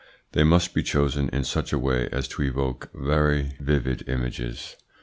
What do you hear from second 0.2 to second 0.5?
They